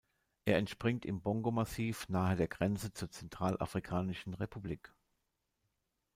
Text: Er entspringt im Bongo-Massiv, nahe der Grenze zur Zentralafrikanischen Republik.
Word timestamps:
Er 0.45 0.57
entspringt 0.57 1.05
im 1.05 1.21
Bongo-Massiv, 1.21 2.09
nahe 2.09 2.35
der 2.35 2.47
Grenze 2.47 2.91
zur 2.91 3.11
Zentralafrikanischen 3.11 4.33
Republik. 4.33 4.91